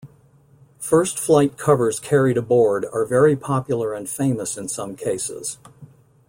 [0.79, 5.59] First flight covers carried aboard are very popular and famous in some cases.